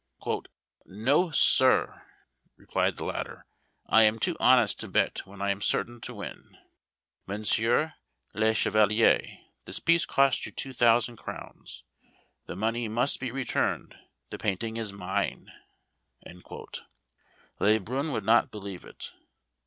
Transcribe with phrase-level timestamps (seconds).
[0.83, 2.01] "No, sir,"
[2.57, 3.45] replied the latter,
[3.85, 6.57] "I am too honest to bet when I am certain to win.
[7.27, 7.93] Monsieur
[8.33, 9.21] le Chevalier,
[9.65, 11.83] this piece cost you two thousand crowns:
[12.47, 13.93] the money must be returned,
[14.31, 15.51] the painting is mine."
[17.59, 19.13] Le Brun would not believe it.